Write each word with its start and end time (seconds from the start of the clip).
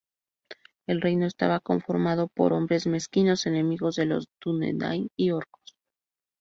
El 0.87 0.99
reino 0.99 1.27
estaba 1.27 1.59
conformado 1.59 2.27
por 2.27 2.53
hombres 2.53 2.87
mezquinos, 2.87 3.45
enemigos 3.45 3.97
de 3.97 4.07
los 4.07 4.25
Dúnedain, 4.43 5.09
y 5.15 5.29
orcos. 5.29 5.75